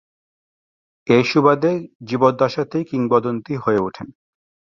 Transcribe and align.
এর 1.07 1.23
সুবাদে 1.23 1.71
জীবদ্দশাতেই 2.03 2.83
কিংবদন্তি 2.91 3.53
হয়ে 3.55 3.79
ওঠেন। 3.79 4.07